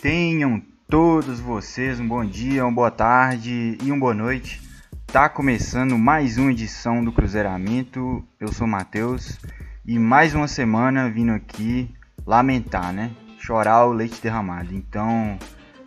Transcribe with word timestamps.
Tenham 0.00 0.62
todos 0.88 1.40
vocês 1.40 2.00
um 2.00 2.08
bom 2.08 2.24
dia, 2.24 2.64
uma 2.64 2.72
boa 2.72 2.90
tarde 2.90 3.76
e 3.82 3.90
uma 3.90 4.00
boa 4.00 4.14
noite. 4.14 4.58
Tá 5.06 5.28
começando 5.28 5.98
mais 5.98 6.38
uma 6.38 6.50
edição 6.50 7.04
do 7.04 7.12
Cruzeiramento. 7.12 8.24
Eu 8.40 8.50
sou 8.50 8.66
Matheus 8.66 9.38
e 9.84 9.98
mais 9.98 10.34
uma 10.34 10.48
semana 10.48 11.10
vindo 11.10 11.32
aqui 11.32 11.94
lamentar, 12.26 12.94
né? 12.94 13.10
Chorar 13.38 13.84
o 13.84 13.92
leite 13.92 14.22
derramado. 14.22 14.74
Então, 14.74 15.38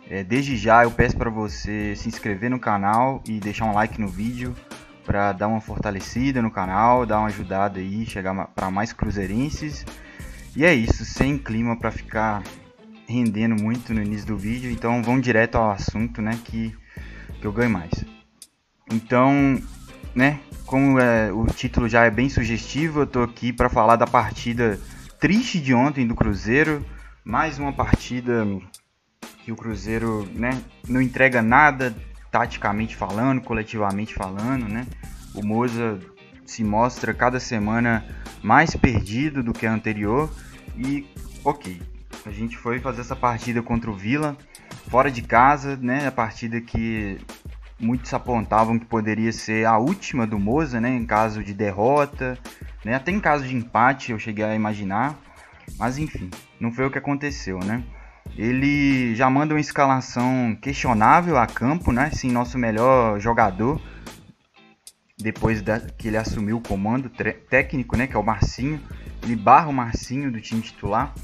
é, 0.08 0.22
desde 0.22 0.56
já 0.56 0.84
eu 0.84 0.92
peço 0.92 1.16
para 1.16 1.28
você 1.28 1.96
se 1.96 2.06
inscrever 2.08 2.48
no 2.48 2.60
canal 2.60 3.20
e 3.26 3.40
deixar 3.40 3.64
um 3.64 3.74
like 3.74 4.00
no 4.00 4.06
vídeo 4.06 4.54
para 5.04 5.32
dar 5.32 5.48
uma 5.48 5.60
fortalecida 5.60 6.40
no 6.40 6.52
canal, 6.52 7.04
dar 7.04 7.18
uma 7.18 7.26
ajudada 7.26 7.80
aí, 7.80 8.06
chegar 8.06 8.46
para 8.54 8.70
mais 8.70 8.92
cruzeirenses. 8.92 9.84
E 10.54 10.64
é 10.64 10.72
isso, 10.72 11.04
sem 11.04 11.36
clima 11.36 11.76
para 11.76 11.90
ficar 11.90 12.44
rendendo 13.06 13.60
muito 13.62 13.92
no 13.92 14.02
início 14.02 14.26
do 14.26 14.36
vídeo, 14.36 14.70
então 14.70 15.02
vamos 15.02 15.22
direto 15.22 15.56
ao 15.56 15.70
assunto, 15.70 16.22
né, 16.22 16.38
que, 16.44 16.74
que 17.40 17.46
eu 17.46 17.52
ganho 17.52 17.70
mais. 17.70 17.92
Então, 18.90 19.60
né, 20.14 20.40
como 20.66 20.98
é, 20.98 21.32
o 21.32 21.46
título 21.46 21.88
já 21.88 22.04
é 22.04 22.10
bem 22.10 22.28
sugestivo, 22.28 23.00
eu 23.00 23.06
tô 23.06 23.22
aqui 23.22 23.52
para 23.52 23.68
falar 23.68 23.96
da 23.96 24.06
partida 24.06 24.80
triste 25.20 25.60
de 25.60 25.74
ontem 25.74 26.06
do 26.06 26.14
Cruzeiro, 26.14 26.84
mais 27.24 27.58
uma 27.58 27.72
partida 27.72 28.46
que 29.44 29.52
o 29.52 29.56
Cruzeiro, 29.56 30.28
né, 30.34 30.62
não 30.88 31.00
entrega 31.00 31.42
nada 31.42 31.94
taticamente 32.30 32.96
falando, 32.96 33.40
coletivamente 33.42 34.12
falando, 34.12 34.66
né? 34.68 34.86
O 35.34 35.44
Moza 35.44 36.00
se 36.44 36.64
mostra 36.64 37.14
cada 37.14 37.38
semana 37.38 38.04
mais 38.42 38.74
perdido 38.74 39.42
do 39.42 39.52
que 39.52 39.66
a 39.66 39.72
anterior 39.72 40.28
e 40.76 41.06
ok, 41.44 41.80
a 42.26 42.30
gente 42.30 42.56
foi 42.56 42.80
fazer 42.80 43.02
essa 43.02 43.14
partida 43.14 43.62
contra 43.62 43.90
o 43.90 43.94
Vila, 43.94 44.36
fora 44.88 45.10
de 45.10 45.22
casa, 45.22 45.76
né? 45.76 46.06
A 46.06 46.12
partida 46.12 46.60
que 46.60 47.18
muitos 47.78 48.12
apontavam 48.14 48.78
que 48.78 48.86
poderia 48.86 49.32
ser 49.32 49.66
a 49.66 49.76
última 49.76 50.26
do 50.26 50.38
Moza, 50.38 50.80
né? 50.80 50.88
Em 50.88 51.04
caso 51.04 51.44
de 51.44 51.52
derrota, 51.52 52.38
né? 52.84 52.94
Até 52.94 53.12
em 53.12 53.20
caso 53.20 53.46
de 53.46 53.54
empate 53.54 54.12
eu 54.12 54.18
cheguei 54.18 54.44
a 54.44 54.54
imaginar. 54.54 55.18
Mas 55.78 55.98
enfim, 55.98 56.30
não 56.58 56.72
foi 56.72 56.86
o 56.86 56.90
que 56.90 56.98
aconteceu, 56.98 57.58
né? 57.58 57.82
Ele 58.36 59.14
já 59.14 59.28
manda 59.28 59.54
uma 59.54 59.60
escalação 59.60 60.56
questionável 60.60 61.36
a 61.36 61.46
campo, 61.46 61.92
né? 61.92 62.10
Sim, 62.10 62.32
nosso 62.32 62.58
melhor 62.58 63.20
jogador 63.20 63.80
depois 65.18 65.62
da, 65.62 65.78
que 65.78 66.08
ele 66.08 66.16
assumiu 66.16 66.56
o 66.56 66.60
comando 66.60 67.10
técnico, 67.50 67.96
né? 67.96 68.06
Que 68.06 68.16
é 68.16 68.18
o 68.18 68.24
Marcinho. 68.24 68.80
Ele 69.22 69.36
barra 69.36 69.68
o 69.68 69.72
Marcinho 69.72 70.32
do 70.32 70.40
time 70.40 70.62
titular 70.62 71.14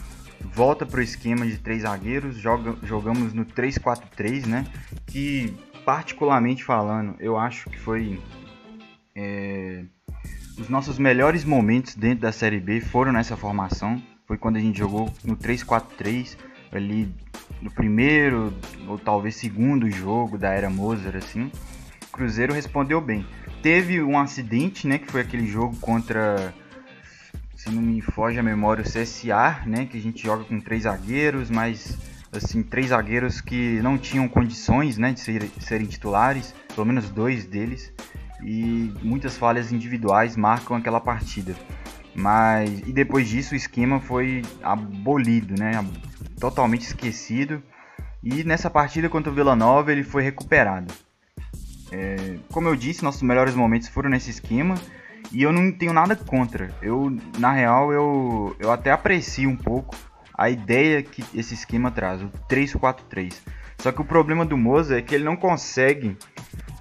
volta 0.45 0.85
para 0.87 1.01
o 1.01 1.03
esquema 1.03 1.47
de 1.47 1.59
três 1.59 1.83
zagueiros, 1.83 2.37
joga, 2.37 2.77
jogamos 2.83 3.33
no 3.33 3.45
3-4-3, 3.45 4.47
né? 4.47 4.67
Que 5.07 5.55
particularmente 5.85 6.65
falando, 6.65 7.17
eu 7.19 7.37
acho 7.37 7.69
que 7.71 7.79
foi 7.79 8.21
é, 9.15 9.85
os 10.59 10.69
nossos 10.69 10.99
melhores 10.99 11.45
momentos 11.45 11.95
dentro 11.95 12.21
da 12.21 12.33
Série 12.33 12.61
B 12.61 12.81
foram 12.81 13.13
nessa 13.13 13.37
formação. 13.37 14.03
Foi 14.27 14.37
quando 14.37 14.57
a 14.57 14.61
gente 14.61 14.79
jogou 14.79 15.13
no 15.25 15.37
3-4-3 15.37 16.37
ali 16.73 17.13
no 17.61 17.71
primeiro 17.71 18.53
ou 18.87 18.99
talvez 18.99 19.37
segundo 19.37 19.91
jogo 19.91 20.39
da 20.39 20.51
era 20.51 20.71
Mozart 20.71 21.17
assim. 21.17 21.51
O 22.05 22.13
Cruzeiro 22.13 22.53
respondeu 22.53 23.01
bem. 23.01 23.27
Teve 23.63 24.03
um 24.03 24.19
acidente, 24.19 24.87
né, 24.87 24.99
que 24.99 25.11
foi 25.11 25.21
aquele 25.21 25.47
jogo 25.47 25.77
contra 25.81 26.55
se 27.61 27.69
não 27.69 27.83
me 27.83 28.00
foge 28.00 28.39
a 28.39 28.42
memória, 28.42 28.83
o 28.83 28.89
CSA, 28.89 29.62
né? 29.66 29.84
Que 29.84 29.98
a 29.98 30.00
gente 30.00 30.22
joga 30.22 30.44
com 30.44 30.58
três 30.58 30.84
zagueiros, 30.84 31.50
mas 31.50 31.98
assim, 32.33 32.62
três 32.62 32.89
zagueiros 32.89 33.42
que 33.42 33.78
não 33.83 33.98
tinham 33.98 34.27
condições 34.27 34.97
né, 34.97 35.12
de, 35.12 35.20
ser, 35.20 35.50
serem 35.61 35.86
titulares, 35.86 36.55
pelo 36.75 36.86
menos 36.86 37.11
dois 37.11 37.44
deles, 37.44 37.92
e 38.42 38.91
muitas 39.03 39.37
falhas 39.37 39.72
individuais 39.72 40.37
marcam 40.37 40.75
aquela 40.75 41.00
partida. 41.00 41.54
Mas 42.15 42.81
e 42.81 42.93
depois 42.94 43.28
disso 43.28 43.53
o 43.53 43.56
esquema 43.56 44.00
foi 44.00 44.41
abolido, 44.62 45.54
né? 45.59 45.72
Totalmente 46.41 46.82
esquecido. 46.87 47.62
E 48.22 48.43
nessa 48.43 48.70
partida 48.70 49.06
contra 49.10 49.31
o 49.31 49.34
Vila 49.34 49.54
Nova 49.54 49.93
ele 49.93 50.03
foi 50.03 50.22
recuperado. 50.22 50.94
É, 51.93 52.38
como 52.50 52.69
eu 52.69 52.76
disse, 52.76 53.04
nossos 53.04 53.22
melhores 53.22 53.54
momentos 53.54 53.88
foram 53.88 54.09
nesse 54.09 54.31
esquema. 54.31 54.76
E 55.32 55.42
eu 55.42 55.53
não 55.53 55.70
tenho 55.70 55.92
nada 55.92 56.16
contra. 56.16 56.70
Eu, 56.82 57.16
na 57.38 57.53
real, 57.53 57.92
eu, 57.92 58.56
eu 58.58 58.72
até 58.72 58.91
aprecio 58.91 59.48
um 59.48 59.56
pouco 59.56 59.97
a 60.36 60.48
ideia 60.48 61.03
que 61.03 61.25
esse 61.34 61.54
esquema 61.54 61.91
traz, 61.91 62.22
o 62.22 62.31
3-4-3. 62.48 63.34
Só 63.78 63.92
que 63.92 64.00
o 64.00 64.04
problema 64.04 64.44
do 64.44 64.56
Moza 64.56 64.98
é 64.98 65.03
que 65.03 65.14
ele 65.14 65.25
não 65.25 65.36
consegue 65.36 66.16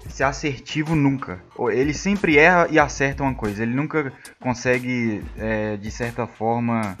ser 0.08 0.24
assertivo 0.24 0.94
nunca. 0.94 1.40
Ele 1.70 1.94
sempre 1.94 2.36
erra 2.36 2.68
e 2.70 2.78
acerta 2.78 3.22
uma 3.22 3.34
coisa. 3.34 3.62
Ele 3.62 3.74
nunca 3.74 4.12
consegue, 4.40 5.22
é, 5.36 5.76
de 5.76 5.90
certa 5.90 6.26
forma, 6.26 6.96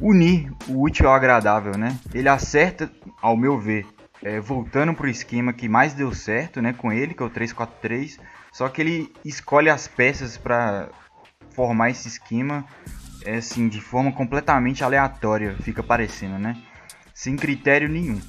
unir 0.00 0.52
o 0.68 0.82
útil 0.82 1.08
ao 1.08 1.14
agradável, 1.14 1.76
né? 1.76 1.98
Ele 2.12 2.28
acerta, 2.28 2.90
ao 3.22 3.36
meu 3.36 3.58
ver, 3.58 3.86
é, 4.22 4.40
voltando 4.40 4.94
para 4.94 5.06
o 5.06 5.10
esquema 5.10 5.52
que 5.52 5.68
mais 5.68 5.94
deu 5.94 6.12
certo, 6.14 6.60
né, 6.60 6.72
com 6.72 6.92
ele, 6.92 7.14
que 7.14 7.22
é 7.22 7.26
o 7.26 7.30
3-4-3 7.30 8.18
só 8.52 8.68
que 8.68 8.80
ele 8.80 9.12
escolhe 9.24 9.70
as 9.70 9.86
peças 9.86 10.36
para 10.36 10.88
formar 11.50 11.90
esse 11.90 12.08
esquema 12.08 12.64
é, 13.24 13.36
assim, 13.36 13.68
de 13.68 13.80
forma 13.80 14.12
completamente 14.12 14.82
aleatória, 14.82 15.56
fica 15.62 15.82
parecendo, 15.82 16.38
né? 16.38 16.56
Sem 17.14 17.36
critério 17.36 17.88
nenhum. 17.88 18.20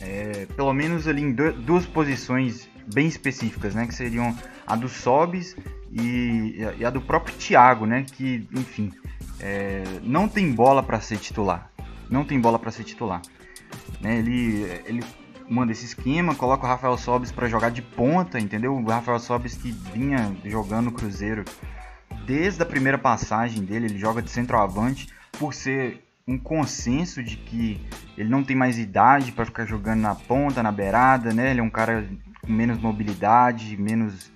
É, 0.00 0.46
pelo 0.54 0.72
menos 0.72 1.08
ali 1.08 1.22
em 1.22 1.32
duas 1.32 1.84
posições 1.86 2.68
bem 2.92 3.06
específicas, 3.06 3.74
né? 3.74 3.86
Que 3.86 3.94
seriam 3.94 4.36
a 4.66 4.76
do 4.76 4.88
Sobis 4.88 5.56
e, 5.90 6.56
e 6.78 6.84
a 6.84 6.90
do 6.90 7.00
próprio 7.00 7.34
Thiago, 7.36 7.84
né? 7.84 8.06
Que, 8.12 8.48
enfim, 8.52 8.92
é, 9.40 9.82
não 10.02 10.28
tem 10.28 10.52
bola 10.52 10.82
para 10.82 11.00
ser 11.00 11.18
titular. 11.18 11.70
Não 12.08 12.24
tem 12.24 12.40
bola 12.40 12.58
para 12.58 12.70
ser 12.70 12.84
titular. 12.84 13.20
Né? 14.00 14.18
Ele, 14.18 14.62
ele 14.84 15.04
manda 15.48 15.72
esse 15.72 15.84
esquema, 15.84 16.34
coloca 16.34 16.64
o 16.64 16.68
Rafael 16.68 16.96
Sobis 16.96 17.32
para 17.32 17.48
jogar 17.48 17.70
de 17.70 17.82
ponta, 17.82 18.38
entendeu? 18.38 18.74
O 18.74 18.88
Rafael 18.88 19.18
Sobis 19.18 19.56
que 19.56 19.70
vinha 19.70 20.34
jogando 20.44 20.86
no 20.86 20.92
Cruzeiro 20.92 21.44
desde 22.26 22.62
a 22.62 22.66
primeira 22.66 22.98
passagem 22.98 23.64
dele, 23.64 23.86
ele 23.86 23.98
joga 23.98 24.20
de 24.20 24.30
centroavante 24.30 25.08
por 25.38 25.54
ser 25.54 26.02
um 26.26 26.36
consenso 26.36 27.22
de 27.22 27.36
que 27.36 27.80
ele 28.18 28.28
não 28.28 28.42
tem 28.42 28.56
mais 28.56 28.78
idade 28.78 29.30
para 29.30 29.44
ficar 29.44 29.64
jogando 29.64 30.00
na 30.00 30.14
ponta, 30.14 30.62
na 30.62 30.72
beirada, 30.72 31.32
né? 31.32 31.52
Ele 31.52 31.60
é 31.60 31.62
um 31.62 31.70
cara 31.70 32.08
com 32.42 32.52
menos 32.52 32.78
mobilidade, 32.78 33.76
menos 33.76 34.32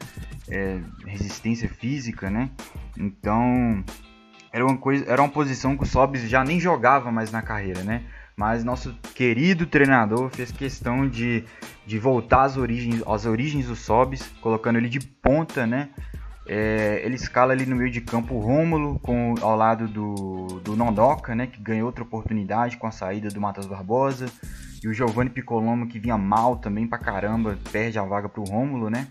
é, 0.48 0.80
resistência 1.04 1.68
física, 1.68 2.30
né? 2.30 2.50
Então 2.96 3.84
era 4.52 4.64
uma 4.64 4.76
coisa, 4.76 5.04
era 5.10 5.20
uma 5.20 5.28
posição 5.28 5.76
que 5.76 5.82
o 5.82 5.86
Sobis 5.86 6.28
já 6.28 6.44
nem 6.44 6.60
jogava 6.60 7.10
mais 7.10 7.32
na 7.32 7.42
carreira, 7.42 7.82
né? 7.82 8.04
Mas 8.36 8.64
nosso 8.64 8.94
querido 9.14 9.66
treinador 9.66 10.30
fez 10.30 10.50
questão 10.50 11.08
de, 11.08 11.44
de 11.86 11.98
voltar 11.98 12.44
às 12.44 12.56
origens, 12.56 13.02
às 13.06 13.26
origens 13.26 13.66
do 13.66 13.76
Sobis, 13.76 14.22
colocando 14.40 14.76
ele 14.76 14.88
de 14.88 15.00
ponta, 15.00 15.66
né? 15.66 15.90
É, 16.46 17.02
ele 17.04 17.14
escala 17.14 17.52
ali 17.52 17.64
no 17.64 17.76
meio 17.76 17.90
de 17.90 18.00
campo 18.00 18.34
o 18.34 18.40
Rômulo 18.40 18.98
com, 18.98 19.34
ao 19.40 19.54
lado 19.54 19.86
do, 19.86 20.60
do 20.64 20.74
Nondoca, 20.74 21.32
né, 21.32 21.46
que 21.46 21.62
ganhou 21.62 21.86
outra 21.86 22.02
oportunidade 22.02 22.76
com 22.76 22.88
a 22.88 22.90
saída 22.90 23.28
do 23.28 23.40
Matheus 23.40 23.66
Barbosa. 23.66 24.26
E 24.82 24.88
o 24.88 24.94
Giovanni 24.94 25.30
Piccolomo, 25.30 25.86
que 25.86 26.00
vinha 26.00 26.18
mal 26.18 26.56
também 26.56 26.88
pra 26.88 26.98
caramba, 26.98 27.56
perde 27.70 27.98
a 27.98 28.02
vaga 28.02 28.28
pro 28.28 28.42
Rômulo, 28.42 28.88
né? 28.90 29.06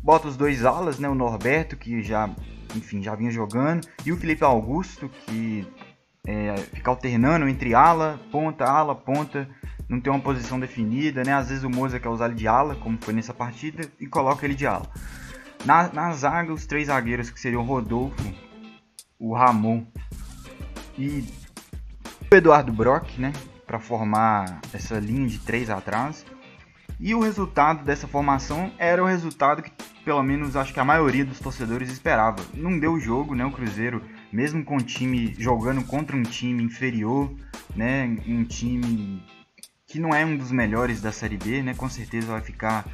Bota 0.00 0.28
os 0.28 0.36
dois 0.36 0.64
alas, 0.64 0.98
né, 0.98 1.08
o 1.08 1.14
Norberto, 1.14 1.76
que 1.76 2.02
já, 2.02 2.30
enfim, 2.76 3.02
já 3.02 3.14
vinha 3.14 3.30
jogando, 3.30 3.88
e 4.04 4.12
o 4.12 4.16
Felipe 4.16 4.44
Augusto, 4.44 5.10
que 5.26 5.66
é, 6.28 6.54
ficar 6.74 6.90
alternando 6.90 7.48
entre 7.48 7.74
ala, 7.74 8.20
ponta, 8.30 8.66
ala, 8.66 8.94
ponta, 8.94 9.48
não 9.88 9.98
tem 9.98 10.12
uma 10.12 10.20
posição 10.20 10.60
definida, 10.60 11.24
né? 11.24 11.32
Às 11.32 11.48
vezes 11.48 11.64
o 11.64 11.70
Moza 11.70 11.98
quer 11.98 12.10
usar 12.10 12.26
ele 12.26 12.34
de 12.34 12.46
ala, 12.46 12.76
como 12.76 12.98
foi 13.00 13.14
nessa 13.14 13.32
partida, 13.32 13.90
e 13.98 14.06
coloca 14.06 14.44
ele 14.44 14.54
de 14.54 14.66
ala. 14.66 14.86
Na, 15.64 15.90
na 15.90 16.12
zaga, 16.12 16.52
os 16.52 16.66
três 16.66 16.88
zagueiros 16.88 17.30
que 17.30 17.40
seriam 17.40 17.62
o 17.62 17.64
Rodolfo, 17.64 18.22
o 19.18 19.34
Ramon 19.34 19.86
e 20.98 21.24
o 22.30 22.34
Eduardo 22.34 22.74
Brock, 22.74 23.18
né? 23.18 23.32
Para 23.66 23.78
formar 23.78 24.60
essa 24.74 24.98
linha 24.98 25.26
de 25.26 25.38
três 25.38 25.70
atrás. 25.70 26.26
E 27.00 27.14
o 27.14 27.20
resultado 27.20 27.84
dessa 27.84 28.06
formação 28.06 28.70
era 28.76 29.02
o 29.02 29.06
resultado 29.06 29.62
que, 29.62 29.72
pelo 30.04 30.22
menos, 30.22 30.56
acho 30.56 30.74
que 30.74 30.80
a 30.80 30.84
maioria 30.84 31.24
dos 31.24 31.40
torcedores 31.40 31.90
esperava. 31.90 32.44
Não 32.52 32.78
deu 32.78 33.00
jogo, 33.00 33.34
né? 33.34 33.46
O 33.46 33.50
Cruzeiro 33.50 34.02
mesmo 34.32 34.64
com 34.64 34.76
o 34.76 34.82
time 34.82 35.34
jogando 35.38 35.84
contra 35.84 36.16
um 36.16 36.22
time 36.22 36.62
inferior, 36.62 37.32
né, 37.74 38.16
um 38.26 38.44
time 38.44 39.22
que 39.86 39.98
não 39.98 40.10
é 40.10 40.24
um 40.24 40.36
dos 40.36 40.52
melhores 40.52 41.00
da 41.00 41.10
Série 41.12 41.38
B, 41.38 41.62
né, 41.62 41.74
com 41.74 41.88
certeza 41.88 42.26
vai 42.26 42.40
ficar 42.40 42.86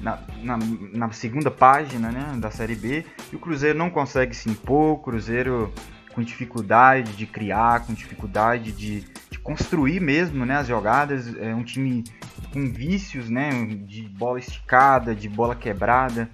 na, 0.00 0.20
na, 0.42 0.58
na, 0.92 1.12
segunda 1.12 1.50
página 1.50 2.10
né, 2.10 2.36
da 2.38 2.50
Série 2.50 2.74
B, 2.74 3.04
e 3.32 3.36
o 3.36 3.38
Cruzeiro 3.38 3.78
não 3.78 3.90
consegue 3.90 4.34
se 4.34 4.48
impor, 4.48 4.94
o 4.94 4.98
Cruzeiro 4.98 5.72
com 6.12 6.22
dificuldade 6.22 7.12
de 7.16 7.26
criar, 7.26 7.86
com 7.86 7.94
dificuldade 7.94 8.72
de, 8.72 9.00
de 9.30 9.38
construir 9.38 10.00
mesmo, 10.00 10.44
né, 10.44 10.56
as 10.56 10.66
jogadas. 10.66 11.34
É 11.36 11.54
um 11.54 11.62
time 11.62 12.04
com 12.52 12.70
vícios, 12.70 13.30
né, 13.30 13.50
de 13.64 14.02
bola 14.08 14.38
esticada, 14.38 15.14
de 15.14 15.28
bola 15.28 15.54
quebrada. 15.54 16.28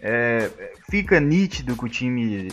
É, 0.00 0.50
fica 0.90 1.20
nítido 1.20 1.76
que 1.76 1.84
o 1.84 1.88
time 1.88 2.48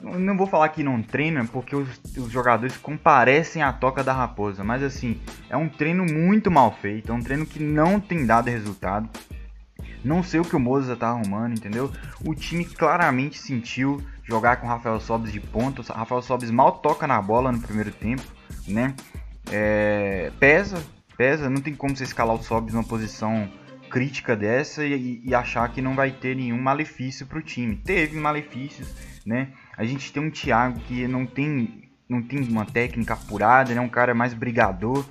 não 0.00 0.36
vou 0.36 0.46
falar 0.46 0.68
que 0.68 0.82
não 0.82 1.02
treina, 1.02 1.44
porque 1.46 1.74
os, 1.74 1.88
os, 2.16 2.30
jogadores 2.30 2.76
comparecem 2.76 3.62
à 3.62 3.72
toca 3.72 4.04
da 4.04 4.12
raposa, 4.12 4.62
mas 4.62 4.82
assim, 4.82 5.20
é 5.48 5.56
um 5.56 5.68
treino 5.68 6.04
muito 6.04 6.50
mal 6.50 6.72
feito, 6.72 7.10
é 7.10 7.14
um 7.14 7.22
treino 7.22 7.46
que 7.46 7.62
não 7.62 7.98
tem 7.98 8.26
dado 8.26 8.50
resultado. 8.50 9.08
Não 10.04 10.22
sei 10.22 10.38
o 10.38 10.44
que 10.44 10.54
o 10.54 10.60
Moza 10.60 10.94
tá 10.94 11.08
arrumando, 11.08 11.54
entendeu? 11.54 11.90
O 12.24 12.34
time 12.34 12.64
claramente 12.64 13.38
sentiu 13.38 14.00
jogar 14.22 14.56
com 14.56 14.66
o 14.66 14.68
Rafael 14.68 15.00
Sobis 15.00 15.32
de 15.32 15.40
ponta. 15.40 15.82
Rafael 15.92 16.22
Sobis 16.22 16.50
mal 16.50 16.72
toca 16.72 17.06
na 17.06 17.20
bola 17.20 17.50
no 17.50 17.60
primeiro 17.60 17.90
tempo, 17.90 18.22
né? 18.68 18.94
É, 19.50 20.30
pesa, 20.38 20.82
pesa, 21.16 21.50
não 21.50 21.60
tem 21.60 21.74
como 21.74 21.96
você 21.96 22.04
escalar 22.04 22.36
o 22.36 22.42
Sobis 22.42 22.74
numa 22.74 22.84
posição 22.84 23.48
crítica 23.96 24.36
dessa 24.36 24.84
e, 24.84 25.22
e, 25.24 25.34
achar 25.34 25.66
que 25.72 25.80
não 25.80 25.94
vai 25.94 26.10
ter 26.10 26.36
nenhum 26.36 26.60
malefício 26.60 27.24
para 27.24 27.38
o 27.38 27.42
time. 27.42 27.76
Teve 27.76 28.14
malefícios, 28.18 28.94
né? 29.24 29.48
A 29.74 29.86
gente 29.86 30.12
tem 30.12 30.22
um 30.22 30.30
Thiago 30.30 30.78
que 30.80 31.08
não 31.08 31.24
tem, 31.24 31.88
não 32.06 32.20
tem 32.20 32.46
uma 32.46 32.66
técnica 32.66 33.14
apurada, 33.14 33.74
né? 33.74 33.80
Um 33.80 33.88
cara 33.88 34.14
mais 34.14 34.34
brigador. 34.34 35.02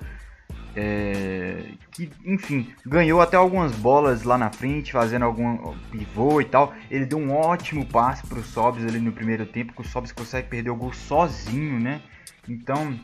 É, 0.76 1.64
que, 1.90 2.08
enfim, 2.24 2.72
ganhou 2.86 3.20
até 3.20 3.36
algumas 3.36 3.72
bolas 3.72 4.22
lá 4.22 4.38
na 4.38 4.52
frente, 4.52 4.92
fazendo 4.92 5.24
algum 5.24 5.76
pivô 5.90 6.40
e 6.40 6.44
tal. 6.44 6.72
Ele 6.88 7.06
deu 7.06 7.18
um 7.18 7.32
ótimo 7.32 7.84
passe 7.86 8.24
para 8.24 8.38
o 8.38 8.44
Sobs 8.44 8.84
ali 8.84 9.00
no 9.00 9.10
primeiro 9.10 9.46
tempo, 9.46 9.72
que 9.72 9.80
o 9.80 9.84
Sobs 9.84 10.12
consegue 10.12 10.46
perder 10.46 10.70
o 10.70 10.76
gol 10.76 10.92
sozinho, 10.92 11.80
né? 11.80 12.02
Então, 12.48 12.96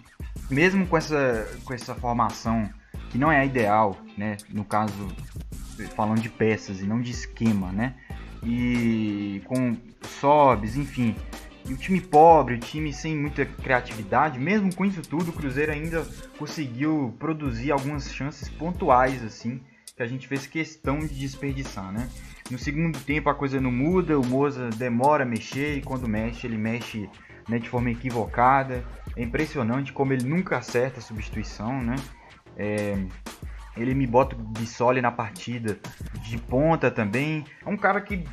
mesmo 0.49 0.87
com 0.87 0.96
essa, 0.96 1.44
com 1.64 1.75
essa 1.75 1.93
formação 1.93 2.70
que 3.12 3.19
não 3.19 3.31
é 3.31 3.38
a 3.41 3.44
ideal, 3.44 3.97
né? 4.17 4.38
No 4.49 4.64
caso, 4.64 5.06
falando 5.94 6.20
de 6.20 6.31
peças 6.31 6.81
e 6.81 6.87
não 6.87 7.00
de 7.00 7.11
esquema, 7.11 7.70
né? 7.70 7.94
E 8.43 9.43
com 9.44 9.76
Sobs, 10.19 10.76
enfim, 10.76 11.14
e 11.69 11.75
o 11.75 11.76
time 11.76 12.00
pobre, 12.00 12.55
o 12.55 12.59
time 12.59 12.91
sem 12.93 13.17
muita 13.17 13.44
criatividade, 13.44 14.38
mesmo 14.38 14.75
com 14.75 14.85
isso 14.85 15.03
tudo, 15.03 15.31
o 15.31 15.32
Cruzeiro 15.32 15.70
ainda 15.70 16.05
conseguiu 16.38 17.14
produzir 17.19 17.70
algumas 17.70 18.12
chances 18.12 18.49
pontuais, 18.49 19.23
assim, 19.23 19.61
que 19.94 20.03
a 20.03 20.06
gente 20.06 20.26
fez 20.26 20.47
questão 20.47 20.99
de 21.00 21.15
desperdiçar, 21.15 21.93
né? 21.93 22.08
No 22.50 22.58
segundo 22.58 22.99
tempo 22.99 23.29
a 23.29 23.35
coisa 23.35 23.61
não 23.61 23.70
muda, 23.70 24.19
o 24.19 24.26
Moza 24.26 24.70
demora 24.70 25.23
a 25.23 25.26
mexer 25.26 25.76
e 25.76 25.82
quando 25.82 26.08
mexe, 26.08 26.47
ele 26.47 26.56
mexe 26.56 27.08
né, 27.49 27.58
de 27.58 27.69
forma 27.69 27.91
equivocada. 27.91 28.85
É 29.17 29.23
impressionante 29.23 29.93
como 29.93 30.12
ele 30.12 30.25
nunca 30.25 30.56
acerta 30.56 30.99
a 30.99 31.03
substituição, 31.03 31.82
né? 31.82 31.97
É, 32.57 32.97
ele 33.77 33.95
me 33.95 34.07
bota 34.07 34.37
o 34.37 34.39
Bissoli 34.39 35.01
na 35.01 35.11
partida 35.11 35.79
de 36.21 36.39
ponta 36.39 36.91
também. 36.91 37.45
É 37.65 37.69
um 37.69 37.77
cara 37.77 38.01
que 38.01 38.25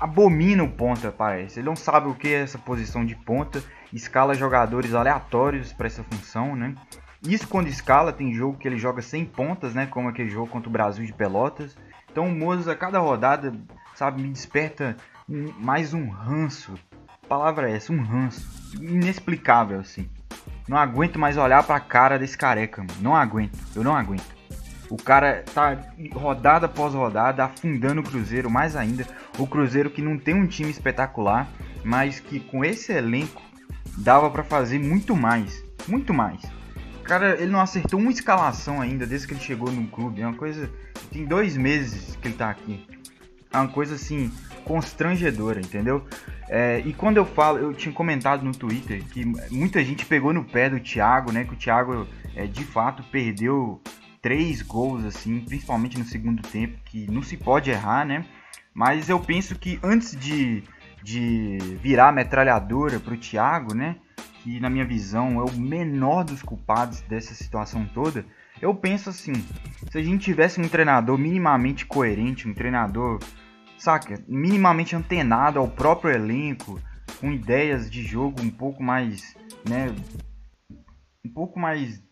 abomina 0.00 0.64
o 0.64 0.70
ponta, 0.70 1.12
parece. 1.12 1.60
Ele 1.60 1.66
não 1.66 1.76
sabe 1.76 2.08
o 2.08 2.14
que 2.14 2.28
é 2.28 2.42
essa 2.42 2.58
posição 2.58 3.04
de 3.04 3.14
ponta, 3.14 3.62
escala 3.92 4.34
jogadores 4.34 4.94
aleatórios 4.94 5.72
para 5.72 5.86
essa 5.86 6.02
função, 6.04 6.56
né? 6.56 6.74
Isso 7.22 7.48
quando 7.48 7.66
escala, 7.66 8.12
tem 8.12 8.32
jogo 8.32 8.58
que 8.58 8.68
ele 8.68 8.78
joga 8.78 9.02
sem 9.02 9.24
pontas, 9.24 9.74
né? 9.74 9.86
Como 9.86 10.08
aquele 10.08 10.30
jogo 10.30 10.48
contra 10.48 10.68
o 10.68 10.72
Brasil 10.72 11.04
de 11.04 11.12
Pelotas. 11.12 11.76
Então 12.10 12.28
o 12.28 12.34
Moza, 12.34 12.72
a 12.72 12.76
cada 12.76 12.98
rodada, 12.98 13.52
sabe, 13.94 14.22
me 14.22 14.28
desperta 14.28 14.96
mais 15.28 15.92
um 15.92 16.08
ranço. 16.08 16.74
A 17.24 17.26
palavra 17.26 17.70
é 17.70 17.76
essa, 17.76 17.92
um 17.92 18.02
ranço. 18.02 18.46
Inexplicável, 18.80 19.80
assim. 19.80 20.08
Não 20.68 20.76
aguento 20.76 21.18
mais 21.18 21.36
olhar 21.36 21.62
pra 21.62 21.78
cara 21.78 22.18
desse 22.18 22.36
careca, 22.36 22.82
mano. 22.82 23.00
Não 23.00 23.14
aguento, 23.14 23.58
eu 23.74 23.84
não 23.84 23.94
aguento. 23.94 24.36
O 24.88 24.96
cara 24.96 25.44
tá 25.54 25.76
rodada 26.12 26.66
após 26.66 26.94
rodada 26.94 27.44
afundando 27.44 28.00
o 28.00 28.04
Cruzeiro 28.04 28.50
mais 28.50 28.76
ainda. 28.76 29.06
O 29.38 29.46
Cruzeiro 29.46 29.90
que 29.90 30.02
não 30.02 30.18
tem 30.18 30.34
um 30.34 30.46
time 30.46 30.70
espetacular, 30.70 31.48
mas 31.84 32.20
que 32.20 32.40
com 32.40 32.64
esse 32.64 32.92
elenco 32.92 33.42
dava 33.98 34.30
para 34.30 34.44
fazer 34.44 34.78
muito 34.78 35.16
mais, 35.16 35.62
muito 35.88 36.12
mais. 36.14 36.42
O 37.00 37.02
cara, 37.04 37.40
ele 37.40 37.50
não 37.50 37.60
acertou 37.60 38.00
uma 38.00 38.10
escalação 38.10 38.80
ainda 38.80 39.06
desde 39.06 39.26
que 39.26 39.34
ele 39.34 39.40
chegou 39.40 39.70
no 39.70 39.86
clube. 39.86 40.22
É 40.22 40.26
uma 40.26 40.36
coisa, 40.36 40.70
tem 41.12 41.24
dois 41.24 41.56
meses 41.56 42.16
que 42.16 42.28
ele 42.28 42.34
tá 42.34 42.50
aqui. 42.50 42.84
É 43.56 43.60
uma 43.60 43.68
coisa 43.68 43.94
assim 43.94 44.30
constrangedora, 44.64 45.60
entendeu? 45.60 46.04
É, 46.48 46.82
e 46.84 46.92
quando 46.92 47.16
eu 47.16 47.24
falo, 47.24 47.58
eu 47.58 47.72
tinha 47.72 47.92
comentado 47.92 48.44
no 48.44 48.52
Twitter 48.52 49.02
que 49.04 49.24
muita 49.50 49.82
gente 49.84 50.04
pegou 50.04 50.32
no 50.32 50.44
pé 50.44 50.68
do 50.68 50.80
Thiago, 50.80 51.32
né? 51.32 51.44
Que 51.44 51.54
o 51.54 51.56
Thiago 51.56 52.06
é, 52.34 52.46
de 52.46 52.64
fato 52.64 53.02
perdeu 53.04 53.80
três 54.20 54.60
gols, 54.60 55.04
assim, 55.04 55.40
principalmente 55.40 55.98
no 55.98 56.04
segundo 56.04 56.42
tempo, 56.42 56.76
que 56.84 57.10
não 57.10 57.22
se 57.22 57.36
pode 57.36 57.70
errar, 57.70 58.04
né? 58.04 58.24
Mas 58.74 59.08
eu 59.08 59.18
penso 59.20 59.56
que 59.56 59.78
antes 59.82 60.16
de, 60.16 60.62
de 61.02 61.58
virar 61.80 62.12
metralhadora 62.12 63.00
para 63.00 63.14
o 63.14 63.16
Thiago, 63.16 63.74
né? 63.74 63.96
Que 64.42 64.60
na 64.60 64.68
minha 64.68 64.84
visão 64.84 65.40
é 65.40 65.44
o 65.44 65.52
menor 65.56 66.24
dos 66.24 66.42
culpados 66.42 67.00
dessa 67.02 67.34
situação 67.34 67.88
toda. 67.94 68.24
Eu 68.60 68.74
penso 68.74 69.10
assim, 69.10 69.32
se 69.90 69.98
a 69.98 70.02
gente 70.02 70.24
tivesse 70.24 70.60
um 70.60 70.68
treinador 70.68 71.16
minimamente 71.18 71.86
coerente, 71.86 72.48
um 72.48 72.54
treinador, 72.54 73.18
saca, 73.78 74.22
minimamente 74.26 74.94
antenado 74.96 75.58
ao 75.58 75.68
próprio 75.68 76.10
elenco, 76.10 76.80
com 77.20 77.32
ideias 77.32 77.90
de 77.90 78.02
jogo 78.02 78.42
um 78.42 78.50
pouco 78.50 78.82
mais, 78.82 79.36
né, 79.68 79.94
um 81.24 81.32
pouco 81.32 81.58
mais 81.58 82.02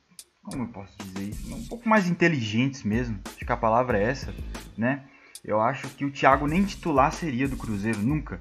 como 0.45 0.65
eu 0.65 0.69
posso 0.69 0.97
dizer 0.99 1.31
isso? 1.31 1.55
Um 1.55 1.67
pouco 1.67 1.89
mais 1.89 2.07
inteligentes 2.07 2.83
mesmo, 2.83 3.19
acho 3.25 3.45
que 3.45 3.53
a 3.53 3.57
palavra 3.57 3.99
é 3.99 4.05
essa, 4.05 4.35
né? 4.77 5.05
Eu 5.43 5.61
acho 5.61 5.89
que 5.91 6.05
o 6.05 6.11
Thiago 6.11 6.47
nem 6.47 6.65
titular 6.65 7.13
seria 7.13 7.49
do 7.49 7.57
Cruzeiro, 7.57 8.01
nunca. 8.01 8.39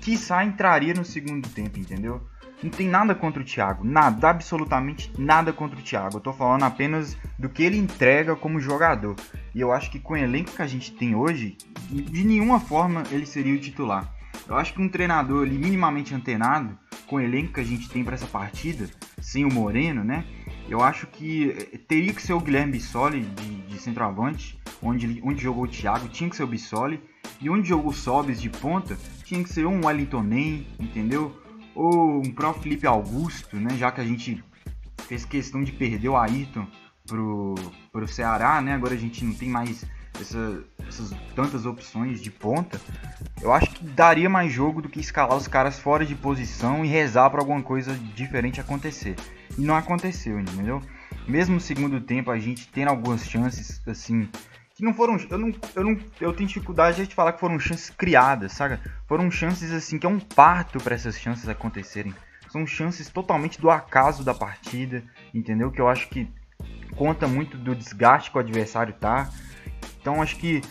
Quiçá 0.00 0.44
entraria 0.44 0.94
no 0.94 1.04
segundo 1.04 1.48
tempo, 1.50 1.78
entendeu? 1.78 2.26
Não 2.62 2.70
tem 2.70 2.88
nada 2.88 3.14
contra 3.14 3.40
o 3.40 3.44
Thiago, 3.44 3.84
nada, 3.84 4.30
absolutamente 4.30 5.12
nada 5.16 5.52
contra 5.52 5.78
o 5.78 5.82
Thiago. 5.82 6.16
Eu 6.16 6.20
tô 6.20 6.32
falando 6.32 6.64
apenas 6.64 7.16
do 7.38 7.48
que 7.48 7.62
ele 7.62 7.78
entrega 7.78 8.34
como 8.34 8.60
jogador. 8.60 9.14
E 9.54 9.60
eu 9.60 9.72
acho 9.72 9.90
que 9.90 10.00
com 10.00 10.14
o 10.14 10.16
elenco 10.16 10.50
que 10.50 10.62
a 10.62 10.66
gente 10.66 10.92
tem 10.92 11.14
hoje, 11.14 11.56
de 11.88 12.24
nenhuma 12.24 12.58
forma 12.58 13.04
ele 13.12 13.26
seria 13.26 13.54
o 13.54 13.60
titular. 13.60 14.12
Eu 14.48 14.56
acho 14.56 14.74
que 14.74 14.80
um 14.80 14.88
treinador 14.88 15.46
ali 15.46 15.56
minimamente 15.56 16.14
antenado, 16.14 16.76
com 17.06 17.16
o 17.16 17.20
elenco 17.20 17.54
que 17.54 17.60
a 17.60 17.64
gente 17.64 17.88
tem 17.88 18.02
para 18.02 18.14
essa 18.14 18.26
partida, 18.26 18.88
sem 19.20 19.44
o 19.44 19.52
Moreno, 19.52 20.02
né? 20.02 20.24
Eu 20.68 20.82
acho 20.82 21.06
que 21.06 21.50
eh, 21.50 21.78
teria 21.86 22.12
que 22.12 22.22
ser 22.22 22.32
o 22.32 22.40
Guilherme 22.40 22.72
Bissoli 22.72 23.20
de, 23.20 23.62
de 23.62 23.78
centroavante, 23.78 24.58
onde, 24.82 25.20
onde 25.24 25.42
jogou 25.42 25.64
o 25.64 25.68
Thiago, 25.68 26.08
tinha 26.08 26.28
que 26.28 26.36
ser 26.36 26.42
o 26.42 26.46
Bissoli. 26.46 27.00
E 27.40 27.48
onde 27.48 27.68
jogou 27.68 27.90
o 27.90 27.94
Sobis 27.94 28.40
de 28.40 28.50
ponta, 28.50 28.98
tinha 29.24 29.42
que 29.42 29.48
ser 29.48 29.64
um 29.64 29.86
Wellington 29.86 30.24
entendeu? 30.78 31.34
Ou 31.78 32.18
um 32.18 32.32
próprio 32.32 32.64
Felipe 32.64 32.88
Augusto, 32.88 33.56
né? 33.56 33.70
Já 33.76 33.92
que 33.92 34.00
a 34.00 34.04
gente 34.04 34.42
fez 35.06 35.24
questão 35.24 35.62
de 35.62 35.70
perder 35.70 36.08
o 36.08 36.16
Ayrton 36.16 36.66
pro, 37.06 37.54
pro 37.92 38.08
Ceará, 38.08 38.60
né? 38.60 38.74
Agora 38.74 38.94
a 38.94 38.98
gente 38.98 39.24
não 39.24 39.32
tem 39.32 39.48
mais 39.48 39.86
essa, 40.20 40.64
essas 40.88 41.14
tantas 41.36 41.66
opções 41.66 42.20
de 42.20 42.32
ponta. 42.32 42.80
Eu 43.40 43.52
acho 43.52 43.70
que 43.70 43.84
daria 43.84 44.28
mais 44.28 44.52
jogo 44.52 44.82
do 44.82 44.88
que 44.88 44.98
escalar 44.98 45.36
os 45.36 45.46
caras 45.46 45.78
fora 45.78 46.04
de 46.04 46.16
posição 46.16 46.84
e 46.84 46.88
rezar 46.88 47.30
para 47.30 47.40
alguma 47.40 47.62
coisa 47.62 47.94
diferente 47.94 48.60
acontecer. 48.60 49.14
E 49.56 49.62
não 49.62 49.76
aconteceu, 49.76 50.40
entendeu? 50.40 50.82
Mesmo 51.28 51.54
no 51.54 51.60
segundo 51.60 52.00
tempo, 52.00 52.32
a 52.32 52.40
gente 52.40 52.66
tem 52.66 52.86
algumas 52.86 53.24
chances, 53.24 53.80
assim, 53.86 54.28
que 54.78 54.84
não 54.84 54.94
foram. 54.94 55.18
Eu 55.28 55.38
não, 55.38 55.52
eu 55.74 55.84
não. 55.84 55.98
Eu 56.20 56.32
tenho 56.32 56.46
dificuldade 56.46 57.04
de 57.04 57.14
falar 57.14 57.32
que 57.32 57.40
foram 57.40 57.58
chances 57.58 57.90
criadas, 57.90 58.52
sabe? 58.52 58.78
Foram 59.08 59.28
chances, 59.28 59.72
assim, 59.72 59.98
que 59.98 60.06
é 60.06 60.08
um 60.08 60.20
parto 60.20 60.78
para 60.78 60.94
essas 60.94 61.18
chances 61.18 61.48
acontecerem. 61.48 62.14
São 62.48 62.64
chances 62.64 63.10
totalmente 63.10 63.60
do 63.60 63.70
acaso 63.70 64.24
da 64.24 64.32
partida, 64.32 65.02
entendeu? 65.34 65.72
Que 65.72 65.80
eu 65.80 65.88
acho 65.88 66.08
que 66.08 66.28
conta 66.96 67.26
muito 67.26 67.58
do 67.58 67.74
desgaste 67.74 68.30
que 68.30 68.36
o 68.36 68.40
adversário 68.40 68.94
tá. 68.94 69.28
Então 70.00 70.22
acho 70.22 70.36
que 70.36 70.62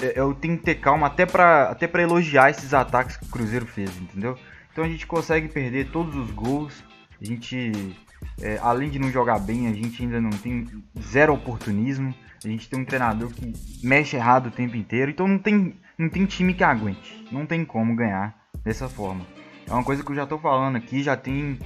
é, 0.00 0.12
eu 0.14 0.32
tenho 0.32 0.56
que 0.56 0.64
ter 0.64 0.76
calma 0.76 1.08
até 1.08 1.26
para 1.26 1.68
até 1.68 1.88
pra 1.88 2.02
elogiar 2.02 2.50
esses 2.50 2.72
ataques 2.72 3.16
que 3.16 3.24
o 3.24 3.28
Cruzeiro 3.28 3.66
fez, 3.66 3.90
entendeu? 3.96 4.38
Então 4.72 4.84
a 4.84 4.88
gente 4.88 5.06
consegue 5.08 5.48
perder 5.48 5.90
todos 5.90 6.14
os 6.14 6.30
gols. 6.30 6.84
A 7.20 7.24
gente 7.24 7.96
é, 8.40 8.58
além 8.62 8.90
de 8.90 8.98
não 8.98 9.10
jogar 9.10 9.38
bem, 9.38 9.66
a 9.68 9.72
gente 9.72 10.02
ainda 10.02 10.20
não 10.20 10.30
tem 10.30 10.66
zero 11.00 11.34
oportunismo. 11.34 12.14
A 12.44 12.48
gente 12.48 12.68
tem 12.68 12.78
um 12.78 12.84
treinador 12.84 13.30
que 13.30 13.52
mexe 13.82 14.16
errado 14.16 14.48
o 14.48 14.50
tempo 14.50 14.76
inteiro. 14.76 15.10
Então 15.10 15.26
não 15.26 15.38
tem, 15.38 15.74
não 15.96 16.08
tem 16.08 16.26
time 16.26 16.54
que 16.54 16.62
aguente. 16.62 17.26
Não 17.32 17.46
tem 17.46 17.64
como 17.64 17.96
ganhar 17.96 18.36
dessa 18.62 18.88
forma. 18.88 19.26
É 19.66 19.72
uma 19.72 19.82
coisa 19.82 20.04
que 20.04 20.10
eu 20.10 20.14
já 20.16 20.26
tô 20.26 20.38
falando 20.38 20.76
aqui, 20.76 21.02
já 21.02 21.16
tem 21.16 21.58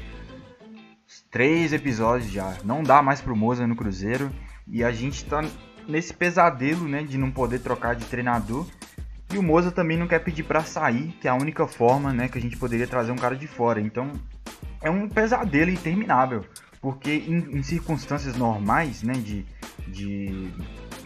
três 1.30 1.72
episódios 1.72 2.30
já. 2.30 2.56
Não 2.64 2.82
dá 2.82 3.02
mais 3.02 3.20
pro 3.20 3.36
Moza 3.36 3.66
no 3.66 3.76
Cruzeiro. 3.76 4.30
E 4.66 4.84
a 4.84 4.92
gente 4.92 5.24
tá 5.24 5.44
nesse 5.88 6.14
pesadelo, 6.14 6.86
né, 6.86 7.02
de 7.02 7.18
não 7.18 7.30
poder 7.30 7.58
trocar 7.58 7.96
de 7.96 8.04
treinador. 8.04 8.64
E 9.32 9.38
o 9.38 9.42
Moza 9.42 9.72
também 9.72 9.96
não 9.96 10.06
quer 10.06 10.20
pedir 10.20 10.44
para 10.44 10.62
sair, 10.62 11.08
que 11.20 11.26
é 11.26 11.30
a 11.30 11.34
única 11.34 11.66
forma, 11.66 12.12
né, 12.12 12.28
que 12.28 12.38
a 12.38 12.40
gente 12.40 12.56
poderia 12.56 12.86
trazer 12.86 13.10
um 13.10 13.16
cara 13.16 13.36
de 13.36 13.46
fora. 13.46 13.80
Então, 13.80 14.12
é 14.80 14.90
um 14.90 15.08
pesadelo 15.08 15.70
interminável. 15.70 16.44
Porque 16.80 17.10
em, 17.10 17.58
em 17.58 17.62
circunstâncias 17.62 18.36
normais, 18.36 19.02
né, 19.02 19.12
de, 19.12 19.44
de, 19.86 20.50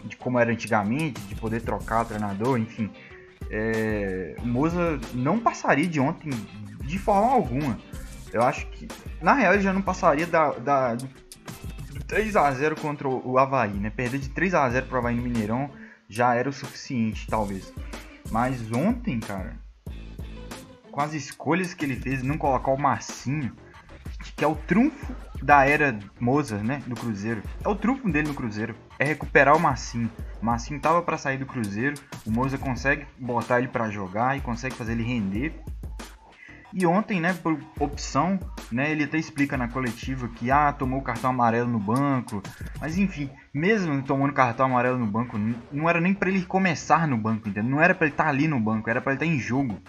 de, 0.05 0.15
como 0.17 0.39
era 0.39 0.51
antigamente, 0.51 1.19
de 1.21 1.35
poder 1.35 1.61
trocar 1.61 2.03
o 2.03 2.05
treinador, 2.05 2.57
enfim, 2.57 2.89
é, 3.49 4.35
o 4.39 4.47
Moza 4.47 4.99
não 5.13 5.39
passaria 5.39 5.87
de 5.87 5.99
ontem 5.99 6.31
de 6.81 6.97
forma 6.97 7.31
alguma. 7.31 7.77
Eu 8.31 8.41
acho 8.41 8.67
que, 8.67 8.87
na 9.21 9.33
real, 9.33 9.53
ele 9.53 9.63
já 9.63 9.73
não 9.73 9.81
passaria 9.81 10.25
da, 10.25 10.51
da, 10.51 10.95
do 10.95 11.07
3 12.07 12.35
a 12.35 12.51
0 12.51 12.75
contra 12.75 13.07
o 13.07 13.37
Havaí, 13.37 13.73
né? 13.73 13.89
Perder 13.89 14.19
de 14.19 14.29
3 14.29 14.53
a 14.53 14.69
0 14.69 14.85
para 14.85 14.95
o 14.95 14.99
Havaí 14.99 15.15
no 15.15 15.21
Mineirão 15.21 15.69
já 16.07 16.35
era 16.35 16.49
o 16.49 16.53
suficiente, 16.53 17.27
talvez. 17.27 17.73
Mas 18.31 18.71
ontem, 18.71 19.19
cara, 19.19 19.57
com 20.91 21.01
as 21.01 21.13
escolhas 21.13 21.73
que 21.73 21.83
ele 21.83 21.95
fez, 21.95 22.23
não 22.23 22.37
colocar 22.37 22.71
o 22.71 22.77
Marcinho, 22.77 23.53
que 24.35 24.43
é 24.43 24.47
o 24.47 24.55
trunfo 24.55 25.15
da 25.41 25.65
era 25.65 25.97
Mozart, 26.19 26.63
né, 26.63 26.81
do 26.87 26.95
Cruzeiro. 26.95 27.41
É 27.63 27.67
o 27.69 27.75
trunfo 27.75 28.09
dele 28.09 28.27
no 28.27 28.33
Cruzeiro, 28.33 28.75
é 28.99 29.05
recuperar 29.05 29.55
o 29.55 29.59
Marcinho. 29.59 30.09
O 30.41 30.45
Marcinho 30.45 30.79
tava 30.79 31.01
para 31.01 31.17
sair 31.17 31.37
do 31.37 31.45
Cruzeiro, 31.45 31.95
o 32.25 32.31
Mozart 32.31 32.61
consegue 32.61 33.05
botar 33.17 33.59
ele 33.59 33.67
para 33.67 33.89
jogar 33.89 34.37
e 34.37 34.41
consegue 34.41 34.75
fazer 34.75 34.93
ele 34.93 35.03
render. 35.03 35.53
E 36.77 36.85
ontem, 36.85 37.21
né, 37.21 37.33
por 37.33 37.57
opção, 37.79 38.37
né, 38.69 38.91
ele 38.91 39.05
até 39.05 39.17
explica 39.17 39.55
na 39.55 39.69
coletiva 39.69 40.27
que 40.27 40.51
ah, 40.51 40.73
tomou 40.73 41.01
cartão 41.01 41.29
amarelo 41.29 41.69
no 41.69 41.79
banco. 41.79 42.43
Mas 42.81 42.97
enfim, 42.97 43.29
mesmo 43.53 44.03
tomando 44.03 44.33
cartão 44.33 44.65
amarelo 44.65 44.97
no 44.97 45.07
banco, 45.07 45.39
não 45.71 45.89
era 45.89 46.01
nem 46.01 46.13
para 46.13 46.27
ele 46.27 46.43
começar 46.43 47.07
no 47.07 47.17
banco, 47.17 47.47
entendeu? 47.47 47.71
Não 47.71 47.81
era 47.81 47.95
para 47.95 48.07
ele 48.07 48.13
estar 48.13 48.25
tá 48.25 48.29
ali 48.29 48.45
no 48.45 48.59
banco, 48.59 48.89
era 48.89 48.99
para 48.99 49.13
ele 49.13 49.23
estar 49.23 49.31
tá 49.31 49.31
em 49.31 49.39
jogo. 49.39 49.79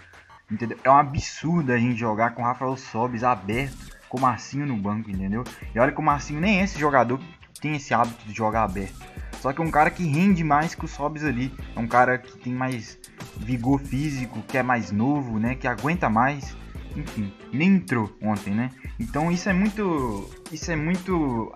Entendeu? 0.49 0.79
É 0.85 0.89
um 0.89 0.97
absurdo 0.97 1.73
a 1.73 1.77
gente 1.77 1.99
jogar 1.99 2.31
com 2.31 2.43
o 2.43 2.45
Rafael 2.45 2.77
Sobis 2.77 3.25
aberto, 3.25 3.96
com 4.17 4.21
o 4.21 4.23
Marcinho 4.23 4.67
no 4.67 4.77
banco, 4.77 5.11
entendeu? 5.11 5.45
E 5.75 5.79
olha 5.79 5.93
que 5.93 6.01
o 6.01 6.03
Marcinho 6.03 6.41
nem 6.41 6.61
é 6.61 6.65
esse 6.65 6.79
jogador 6.79 7.19
que 7.53 7.61
tem 7.61 7.77
esse 7.77 7.93
hábito 7.93 8.27
de 8.27 8.33
jogar 8.33 8.65
aberto. 8.65 8.97
Só 9.41 9.53
que 9.53 9.61
é 9.61 9.65
um 9.65 9.71
cara 9.71 9.91
que 9.91 10.05
rende 10.07 10.43
mais 10.43 10.75
que 10.75 10.85
o 10.85 10.89
Sobis 10.89 11.25
ali. 11.25 11.53
É 11.75 11.79
um 11.79 11.87
cara 11.87 12.17
que 12.17 12.37
tem 12.39 12.53
mais 12.53 12.99
vigor 13.37 13.79
físico, 13.79 14.43
que 14.49 14.57
é 14.57 14.63
mais 14.63 14.91
novo, 14.91 15.39
né? 15.39 15.55
Que 15.55 15.69
aguenta 15.69 16.09
mais 16.09 16.57
enfim, 16.97 17.31
nem 17.53 17.77
entrou 17.77 18.11
ontem, 18.23 18.55
né? 18.55 18.71
Então 18.99 19.31
isso 19.31 19.51
é 19.51 19.53
muito, 19.53 20.31
isso 20.51 20.71
é 20.71 20.77
muito 20.77 21.55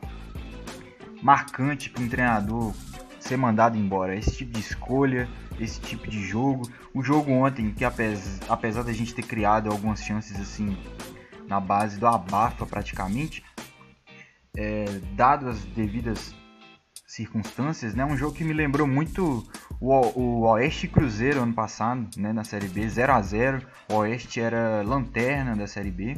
marcante 1.23 1.89
para 1.89 2.03
um 2.03 2.09
treinador 2.09 2.75
ser 3.19 3.39
mandado 3.39 3.77
embora. 3.77 4.15
Esse 4.15 4.33
tipo 4.33 4.53
de 4.53 4.61
escolha, 4.61 5.29
esse 5.59 5.81
tipo 5.81 6.09
de 6.09 6.23
jogo. 6.23 6.69
O 6.93 7.03
jogo 7.03 7.31
ontem, 7.33 7.71
que 7.71 7.85
apesar, 7.85 8.45
apesar 8.49 8.83
da 8.83 8.93
gente 8.93 9.15
ter 9.15 9.23
criado 9.23 9.71
algumas 9.71 10.03
chances 10.03 10.39
assim 10.39 10.77
na 11.51 11.59
base 11.59 11.99
do 11.99 12.07
abafa 12.07 12.65
praticamente, 12.65 13.45
é, 14.57 14.85
dado 15.15 15.49
as 15.49 15.59
devidas 15.65 16.33
circunstâncias, 17.07 17.93
né? 17.93 18.05
Um 18.05 18.17
jogo 18.17 18.37
que 18.37 18.45
me 18.45 18.53
lembrou 18.53 18.87
muito 18.87 19.45
o, 19.81 19.93
o 20.19 20.41
Oeste 20.43 20.87
Cruzeiro 20.87 21.43
ano 21.43 21.53
passado, 21.53 22.09
né? 22.17 22.33
Na 22.33 22.45
Série 22.45 22.69
B, 22.69 22.89
0 22.89 23.13
a 23.13 23.21
0 23.21 23.67
O 23.89 23.97
Oeste 23.97 24.41
era 24.41 24.83
lanterna 24.83 25.57
da 25.57 25.67
Série 25.67 25.91
B. 25.91 26.17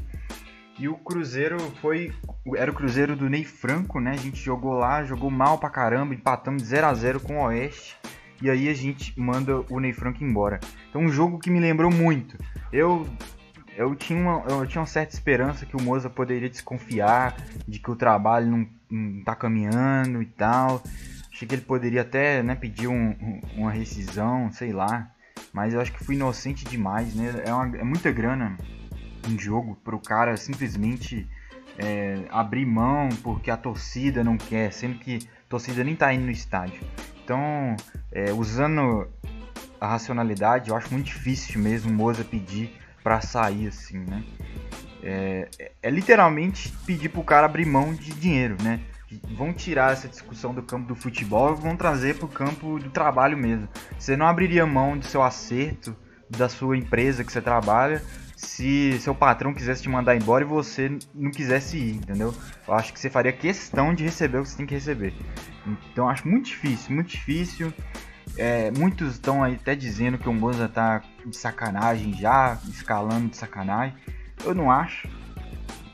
E 0.78 0.88
o 0.88 0.96
Cruzeiro 0.96 1.58
foi. 1.80 2.12
Era 2.56 2.70
o 2.70 2.74
Cruzeiro 2.74 3.16
do 3.16 3.28
Ney 3.30 3.44
Franco, 3.44 4.00
né? 4.00 4.10
A 4.10 4.16
gente 4.16 4.38
jogou 4.38 4.74
lá, 4.74 5.02
jogou 5.02 5.30
mal 5.30 5.56
pra 5.56 5.70
caramba, 5.70 6.14
empatamos 6.14 6.62
0 6.64 6.86
a 6.86 6.94
0 6.94 7.20
com 7.20 7.38
o 7.38 7.44
Oeste. 7.46 7.96
E 8.42 8.50
aí 8.50 8.68
a 8.68 8.74
gente 8.74 9.18
manda 9.18 9.64
o 9.70 9.80
Ney 9.80 9.92
Franco 9.92 10.22
embora. 10.22 10.60
Então 10.90 11.00
um 11.00 11.08
jogo 11.08 11.38
que 11.38 11.48
me 11.48 11.60
lembrou 11.60 11.90
muito. 11.90 12.36
Eu 12.70 13.06
eu 13.76 13.94
tinha, 13.94 14.18
uma, 14.18 14.44
eu 14.48 14.66
tinha 14.66 14.80
uma 14.80 14.86
certa 14.86 15.14
esperança 15.14 15.66
que 15.66 15.76
o 15.76 15.82
Moza 15.82 16.10
poderia 16.10 16.48
desconfiar 16.48 17.36
de 17.66 17.78
que 17.78 17.90
o 17.90 17.96
trabalho 17.96 18.46
não, 18.46 18.68
não 18.90 19.24
tá 19.24 19.34
caminhando 19.34 20.22
e 20.22 20.26
tal. 20.26 20.82
Achei 21.32 21.48
que 21.48 21.54
ele 21.54 21.62
poderia 21.62 22.02
até 22.02 22.42
né, 22.42 22.54
pedir 22.54 22.88
um, 22.88 23.10
um, 23.10 23.40
uma 23.56 23.70
rescisão, 23.70 24.50
sei 24.52 24.72
lá. 24.72 25.10
Mas 25.52 25.74
eu 25.74 25.80
acho 25.80 25.92
que 25.92 26.04
fui 26.04 26.14
inocente 26.14 26.64
demais, 26.64 27.14
né? 27.14 27.42
É, 27.44 27.52
uma, 27.52 27.76
é 27.76 27.84
muita 27.84 28.10
grana 28.10 28.56
em 29.28 29.38
jogo 29.38 29.76
pro 29.82 29.98
cara 29.98 30.36
simplesmente 30.36 31.28
é, 31.78 32.24
abrir 32.30 32.66
mão 32.66 33.08
porque 33.22 33.50
a 33.50 33.56
torcida 33.56 34.22
não 34.22 34.36
quer, 34.36 34.72
sendo 34.72 34.98
que 34.98 35.18
a 35.46 35.48
torcida 35.48 35.82
nem 35.82 35.96
tá 35.96 36.12
indo 36.12 36.24
no 36.24 36.30
estádio. 36.30 36.82
Então, 37.24 37.76
é, 38.10 38.32
usando 38.32 39.08
a 39.80 39.86
racionalidade, 39.86 40.70
eu 40.70 40.76
acho 40.76 40.92
muito 40.92 41.06
difícil 41.06 41.60
mesmo 41.60 41.90
o 41.90 41.94
Moza 41.94 42.24
pedir 42.24 42.81
para 43.02 43.20
sair 43.20 43.68
assim, 43.68 43.98
né? 43.98 44.22
É, 45.02 45.48
é, 45.58 45.72
é, 45.82 45.90
literalmente 45.90 46.72
pedir 46.86 47.08
pro 47.08 47.24
cara 47.24 47.46
abrir 47.46 47.66
mão 47.66 47.92
de 47.92 48.12
dinheiro, 48.12 48.56
né? 48.62 48.80
Vão 49.36 49.52
tirar 49.52 49.92
essa 49.92 50.08
discussão 50.08 50.54
do 50.54 50.62
campo 50.62 50.86
do 50.86 50.94
futebol 50.94 51.52
e 51.52 51.60
vão 51.60 51.76
trazer 51.76 52.16
pro 52.16 52.28
campo 52.28 52.78
do 52.78 52.88
trabalho 52.90 53.36
mesmo. 53.36 53.68
Você 53.98 54.16
não 54.16 54.26
abriria 54.26 54.64
mão 54.64 54.96
do 54.96 55.04
seu 55.04 55.22
acerto, 55.22 55.94
da 56.30 56.48
sua 56.48 56.78
empresa 56.78 57.22
que 57.22 57.30
você 57.30 57.42
trabalha, 57.42 58.02
se 58.36 58.98
seu 59.00 59.14
patrão 59.14 59.52
quisesse 59.52 59.82
te 59.82 59.88
mandar 59.88 60.16
embora 60.16 60.44
e 60.44 60.46
você 60.46 60.96
não 61.14 61.30
quisesse 61.30 61.76
ir, 61.76 61.96
entendeu? 61.96 62.34
Eu 62.66 62.74
acho 62.74 62.92
que 62.92 62.98
você 62.98 63.10
faria 63.10 63.32
questão 63.32 63.94
de 63.94 64.04
receber 64.04 64.38
o 64.38 64.42
que 64.42 64.48
você 64.48 64.56
tem 64.56 64.66
que 64.66 64.74
receber. 64.74 65.12
Então 65.92 66.08
acho 66.08 66.26
muito 66.26 66.46
difícil, 66.46 66.94
muito 66.94 67.10
difícil. 67.10 67.72
É, 68.36 68.70
muitos 68.70 69.12
estão 69.14 69.42
aí 69.42 69.54
até 69.54 69.74
dizendo 69.74 70.18
que 70.18 70.28
o 70.28 70.32
Moza 70.32 70.68
tá 70.68 71.02
de 71.24 71.36
sacanagem 71.36 72.14
já, 72.14 72.58
escalando 72.68 73.28
de 73.28 73.36
sacanagem. 73.36 73.94
Eu 74.44 74.54
não 74.54 74.70
acho. 74.70 75.08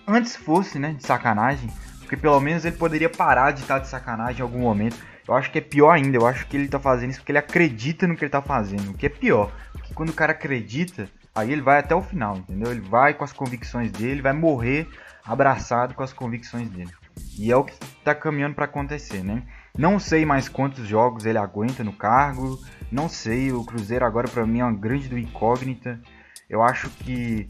Antes 0.07 0.37
fosse, 0.37 0.78
né, 0.78 0.92
de 0.92 1.04
sacanagem, 1.04 1.68
porque 2.00 2.16
pelo 2.16 2.40
menos 2.40 2.64
ele 2.64 2.76
poderia 2.76 3.11
parar 3.11 3.50
de 3.50 3.61
estar 3.61 3.78
de 3.78 3.88
sacanagem 3.88 4.38
em 4.38 4.42
algum 4.42 4.61
momento. 4.61 4.97
Eu 5.26 5.35
acho 5.35 5.50
que 5.50 5.59
é 5.59 5.61
pior 5.61 5.90
ainda, 5.90 6.16
eu 6.16 6.26
acho 6.26 6.47
que 6.47 6.57
ele 6.57 6.68
tá 6.68 6.78
fazendo 6.78 7.11
isso 7.11 7.21
porque 7.21 7.33
ele 7.33 7.38
acredita 7.38 8.07
no 8.07 8.16
que 8.16 8.25
ele 8.25 8.30
tá 8.30 8.40
fazendo, 8.40 8.90
o 8.90 8.95
que 8.95 9.04
é 9.04 9.11
pior. 9.11 9.52
Porque 9.73 9.92
quando 9.92 10.09
o 10.09 10.14
cara 10.14 10.33
acredita, 10.33 11.11
aí 11.35 11.52
ele 11.52 11.61
vai 11.61 11.80
até 11.80 11.95
o 11.95 12.00
final, 12.00 12.38
entendeu? 12.38 12.71
Ele 12.71 12.80
vai 12.80 13.12
com 13.12 13.25
as 13.25 13.33
convicções 13.33 13.92
dele, 13.92 14.23
vai 14.23 14.33
morrer 14.33 14.88
abraçado 15.23 15.92
com 15.92 16.02
as 16.02 16.14
convicções 16.14 16.71
dele. 16.71 16.90
E 17.38 17.52
é 17.52 17.57
o 17.57 17.64
que 17.64 17.75
tá 18.02 18.14
caminhando 18.14 18.54
para 18.54 18.64
acontecer, 18.64 19.23
né? 19.23 19.42
Não 19.79 20.01
sei 20.01 20.27
mais 20.27 20.49
quantos 20.49 20.89
jogos 20.89 21.25
ele 21.25 21.39
aguenta 21.39 21.85
no 21.85 21.93
cargo. 21.93 22.59
Não 22.91 23.09
sei, 23.09 23.53
o 23.53 23.65
Cruzeiro 23.65 24.05
agora 24.05 24.27
para 24.27 24.45
mim 24.45 24.59
é 24.59 24.65
uma 24.65 24.77
grande 24.77 25.09
do 25.09 25.17
incógnita. 25.17 26.01
Eu 26.51 26.61
acho 26.65 26.91
que 26.91 27.47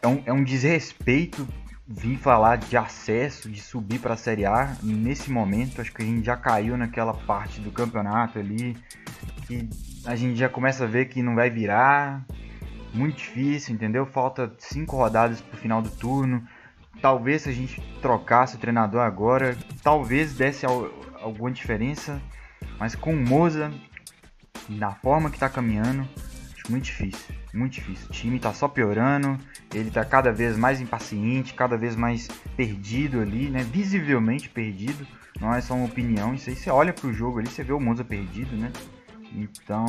é 0.00 0.08
um, 0.08 0.22
é 0.24 0.32
um 0.32 0.42
desrespeito 0.42 1.46
vir 1.86 2.16
falar 2.16 2.56
de 2.56 2.74
acesso, 2.74 3.50
de 3.50 3.60
subir 3.60 3.98
para 3.98 4.14
a 4.14 4.16
Série 4.16 4.46
A 4.46 4.74
nesse 4.82 5.30
momento. 5.30 5.82
Acho 5.82 5.92
que 5.92 6.02
a 6.02 6.06
gente 6.06 6.24
já 6.24 6.38
caiu 6.38 6.74
naquela 6.74 7.12
parte 7.12 7.60
do 7.60 7.70
campeonato 7.70 8.38
ali 8.38 8.74
que 9.46 9.68
a 10.06 10.16
gente 10.16 10.38
já 10.38 10.48
começa 10.48 10.84
a 10.84 10.86
ver 10.86 11.10
que 11.10 11.22
não 11.22 11.34
vai 11.34 11.50
virar. 11.50 12.24
Muito 12.94 13.16
difícil, 13.18 13.74
entendeu? 13.74 14.06
Falta 14.06 14.50
cinco 14.56 14.96
rodadas 14.96 15.42
para 15.42 15.54
o 15.54 15.60
final 15.60 15.82
do 15.82 15.90
turno. 15.90 16.42
Talvez 17.02 17.42
se 17.42 17.50
a 17.50 17.52
gente 17.52 17.78
trocasse 18.00 18.56
o 18.56 18.58
treinador 18.58 19.02
agora, 19.02 19.54
talvez 19.82 20.34
desse 20.34 20.64
alguma 21.20 21.50
diferença, 21.50 22.20
mas 22.78 22.94
com 22.94 23.12
o 23.12 23.16
Moza, 23.16 23.72
na 24.68 24.92
forma 24.92 25.30
que 25.30 25.36
está 25.36 25.48
caminhando, 25.48 26.08
acho 26.56 26.70
muito 26.70 26.84
difícil, 26.84 27.34
muito 27.52 27.74
difícil. 27.74 28.06
O 28.08 28.12
time 28.12 28.36
está 28.36 28.52
só 28.52 28.68
piorando, 28.68 29.38
ele 29.74 29.88
está 29.88 30.04
cada 30.04 30.32
vez 30.32 30.56
mais 30.56 30.80
impaciente, 30.80 31.54
cada 31.54 31.76
vez 31.76 31.96
mais 31.96 32.28
perdido 32.56 33.20
ali, 33.20 33.48
né? 33.48 33.62
Visivelmente 33.62 34.48
perdido. 34.48 35.06
Não 35.40 35.54
é 35.54 35.60
só 35.60 35.74
uma 35.74 35.86
opinião, 35.86 36.34
isso 36.34 36.50
aí 36.50 36.56
você 36.56 36.68
olha 36.68 36.92
pro 36.92 37.12
jogo 37.12 37.38
ali, 37.38 37.48
você 37.48 37.62
vê 37.62 37.72
o 37.72 37.78
Moza 37.78 38.04
perdido, 38.04 38.56
né? 38.56 38.72
Então 39.32 39.86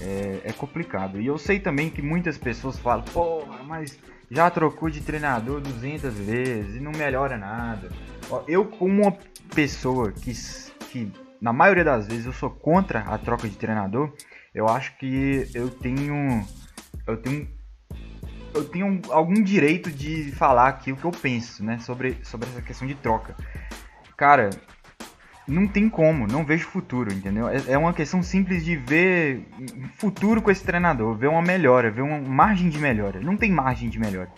é, 0.00 0.42
é, 0.44 0.52
complicado. 0.52 1.20
E 1.20 1.26
eu 1.26 1.38
sei 1.38 1.58
também 1.58 1.90
que 1.90 2.02
muitas 2.02 2.38
pessoas 2.38 2.78
falam, 2.78 3.04
porra, 3.04 3.62
mas 3.64 3.98
já 4.30 4.50
trocou 4.50 4.90
de 4.90 5.00
treinador 5.00 5.60
200 5.60 6.14
vezes 6.14 6.76
e 6.76 6.80
não 6.80 6.92
melhora 6.92 7.36
nada. 7.36 7.90
Eu, 8.48 8.64
como 8.64 9.02
uma 9.02 9.16
pessoa 9.54 10.12
que, 10.12 10.32
que 10.90 11.12
na 11.40 11.52
maioria 11.52 11.84
das 11.84 12.06
vezes 12.06 12.26
eu 12.26 12.32
sou 12.32 12.50
contra 12.50 13.00
a 13.00 13.18
troca 13.18 13.48
de 13.48 13.56
treinador, 13.56 14.12
eu 14.54 14.68
acho 14.68 14.96
que 14.98 15.48
eu 15.54 15.68
tenho 15.68 16.46
eu 17.06 17.16
tenho 17.16 17.48
eu 18.54 18.64
tenho 18.64 19.02
algum 19.10 19.42
direito 19.42 19.90
de 19.90 20.30
falar 20.32 20.68
aqui 20.68 20.92
o 20.92 20.96
que 20.96 21.04
eu 21.04 21.10
penso, 21.10 21.64
né, 21.64 21.78
sobre, 21.80 22.16
sobre 22.22 22.48
essa 22.48 22.62
questão 22.62 22.86
de 22.86 22.94
troca. 22.94 23.34
Cara, 24.16 24.50
não 25.46 25.66
tem 25.66 25.88
como, 25.88 26.26
não 26.26 26.44
vejo 26.44 26.68
futuro, 26.68 27.12
entendeu? 27.12 27.48
É, 27.48 27.72
é 27.72 27.78
uma 27.78 27.92
questão 27.92 28.22
simples 28.22 28.64
de 28.64 28.76
ver 28.76 29.46
futuro 29.96 30.40
com 30.40 30.50
esse 30.50 30.64
treinador, 30.64 31.16
ver 31.16 31.28
uma 31.28 31.42
melhora, 31.42 31.90
ver 31.90 32.02
uma 32.02 32.18
margem 32.20 32.68
de 32.68 32.78
melhora. 32.78 33.20
Não 33.20 33.36
tem 33.36 33.50
margem 33.50 33.90
de 33.90 33.98
melhora. 33.98 34.30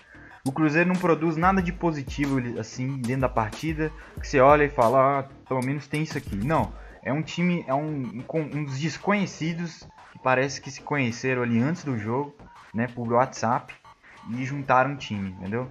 O 0.47 0.53
Cruzeiro 0.53 0.89
não 0.89 0.95
produz 0.95 1.37
nada 1.37 1.61
de 1.61 1.73
positivo 1.73 2.39
assim 2.61 2.99
dentro 2.99 3.23
da 3.23 3.29
partida, 3.29 3.91
que 4.21 4.29
você 4.29 4.39
olha 4.39 4.63
e 4.63 4.69
fala, 4.69 5.19
ah, 5.19 5.25
pelo 5.49 5.61
menos 5.61 5.89
tem 5.89 6.05
isso 6.05 6.17
aqui. 6.17 6.37
Não, 6.37 6.73
é 7.03 7.13
um 7.13 7.21
time, 7.21 7.65
é 7.67 7.75
um, 7.75 8.23
um, 8.33 8.41
um 8.55 8.65
dos 8.65 8.79
desconhecidos 8.79 9.81
que 10.13 10.21
parece 10.23 10.61
que 10.61 10.71
se 10.71 10.81
conheceram 10.81 11.43
ali 11.43 11.61
antes 11.61 11.83
do 11.83 11.99
jogo, 11.99 12.33
né, 12.73 12.87
por 12.87 13.13
WhatsApp 13.13 13.75
e 14.31 14.45
juntaram 14.45 14.93
um 14.93 14.97
time, 14.97 15.31
entendeu? 15.31 15.69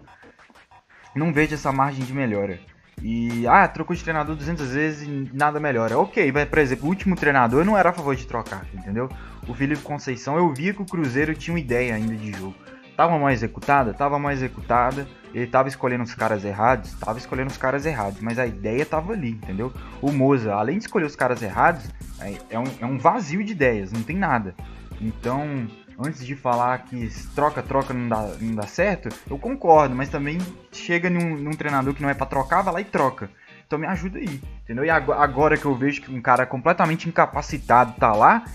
Não 1.15 1.31
vejo 1.31 1.53
essa 1.53 1.71
margem 1.71 2.03
de 2.03 2.13
melhora. 2.13 2.59
E, 3.01 3.47
ah, 3.47 3.65
trocou 3.69 3.95
de 3.95 4.03
treinador 4.03 4.35
200 4.35 4.71
vezes 4.71 5.07
e 5.07 5.29
nada 5.33 5.57
melhora. 5.57 5.97
Ok, 5.97 6.33
mas, 6.33 6.49
por 6.49 6.59
exemplo, 6.59 6.85
o 6.85 6.89
último 6.89 7.15
treinador 7.15 7.61
eu 7.61 7.65
não 7.65 7.77
era 7.77 7.91
a 7.91 7.93
favor 7.93 8.13
de 8.13 8.27
trocar, 8.27 8.65
entendeu? 8.73 9.09
O 9.47 9.53
Felipe 9.53 9.81
Conceição, 9.83 10.35
eu 10.35 10.53
via 10.53 10.73
que 10.73 10.81
o 10.81 10.85
Cruzeiro 10.85 11.33
tinha 11.33 11.53
uma 11.53 11.59
ideia 11.61 11.95
ainda 11.95 12.15
de 12.15 12.33
jogo. 12.33 12.55
Tava 12.95 13.17
mal 13.19 13.29
executada? 13.29 13.93
Tava 13.93 14.17
mal 14.17 14.31
executada. 14.31 15.07
Ele 15.33 15.47
tava 15.47 15.67
escolhendo 15.67 16.03
os 16.03 16.15
caras 16.15 16.45
errados? 16.45 16.93
Tava 16.93 17.17
escolhendo 17.17 17.51
os 17.51 17.57
caras 17.57 17.85
errados. 17.85 18.21
Mas 18.21 18.39
a 18.39 18.47
ideia 18.47 18.85
tava 18.85 19.13
ali, 19.13 19.31
entendeu? 19.31 19.73
O 20.01 20.11
Moza, 20.11 20.53
além 20.53 20.77
de 20.77 20.85
escolher 20.85 21.05
os 21.05 21.15
caras 21.15 21.41
errados, 21.41 21.85
é, 22.21 22.37
é 22.51 22.59
um, 22.59 22.65
é 22.79 22.85
um 22.85 22.97
vazio 22.97 23.43
de 23.43 23.51
ideias, 23.51 23.91
não 23.91 24.01
tem 24.01 24.15
nada. 24.15 24.55
Então, 25.01 25.67
antes 25.99 26.25
de 26.25 26.35
falar 26.35 26.77
que 26.79 27.09
troca-troca 27.35 27.93
não 27.93 28.07
dá, 28.07 28.31
não 28.39 28.55
dá 28.55 28.63
certo, 28.63 29.09
eu 29.29 29.37
concordo, 29.37 29.93
mas 29.93 30.07
também 30.07 30.37
chega 30.71 31.09
num, 31.09 31.35
num 31.35 31.51
treinador 31.51 31.93
que 31.93 32.01
não 32.01 32.09
é 32.09 32.13
pra 32.13 32.25
trocar, 32.25 32.61
vai 32.61 32.73
lá 32.75 32.81
e 32.81 32.85
troca. 32.85 33.29
Então 33.67 33.79
me 33.79 33.87
ajuda 33.87 34.19
aí, 34.19 34.41
entendeu? 34.63 34.85
E 34.85 34.89
agora 34.89 35.57
que 35.57 35.65
eu 35.65 35.75
vejo 35.75 36.01
que 36.01 36.13
um 36.13 36.21
cara 36.21 36.45
completamente 36.45 37.09
incapacitado 37.09 37.93
tá 37.99 38.13
lá, 38.13 38.45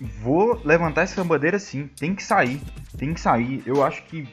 vou 0.00 0.60
levantar 0.64 1.02
essa 1.02 1.22
bandeira 1.22 1.58
sim. 1.58 1.88
Tem 1.98 2.14
que 2.14 2.22
sair, 2.22 2.60
tem 2.96 3.12
que 3.12 3.20
sair. 3.20 3.62
Eu 3.66 3.84
acho 3.84 4.02
que 4.04 4.28